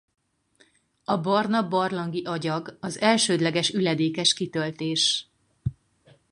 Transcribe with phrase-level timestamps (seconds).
[1.05, 5.27] A barna barlangi agyag az elsődleges üledékes kitöltés.